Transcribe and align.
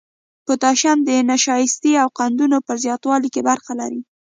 پوتاشیم 0.45 0.97
د 1.09 1.09
نشایستې 1.31 1.91
او 2.01 2.07
قندونو 2.17 2.57
په 2.67 2.73
زیاتوالي 2.83 3.29
کې 3.33 3.41
برخه 3.49 3.71
لري. 3.79 4.01